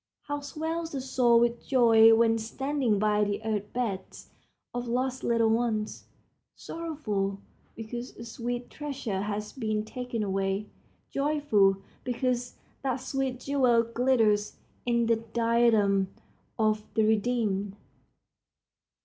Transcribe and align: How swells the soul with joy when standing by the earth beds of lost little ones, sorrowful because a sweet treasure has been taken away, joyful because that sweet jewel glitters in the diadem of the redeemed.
How 0.23 0.39
swells 0.39 0.93
the 0.93 0.99
soul 0.99 1.39
with 1.39 1.63
joy 1.63 2.15
when 2.15 2.39
standing 2.39 2.97
by 2.97 3.23
the 3.23 3.39
earth 3.45 3.71
beds 3.71 4.31
of 4.73 4.87
lost 4.87 5.23
little 5.23 5.51
ones, 5.51 6.05
sorrowful 6.55 7.39
because 7.75 8.15
a 8.17 8.25
sweet 8.25 8.71
treasure 8.71 9.21
has 9.21 9.53
been 9.53 9.85
taken 9.85 10.23
away, 10.23 10.65
joyful 11.11 11.83
because 12.03 12.55
that 12.81 12.95
sweet 12.95 13.41
jewel 13.41 13.83
glitters 13.83 14.55
in 14.87 15.05
the 15.05 15.17
diadem 15.17 16.07
of 16.57 16.83
the 16.95 17.03
redeemed. 17.03 17.75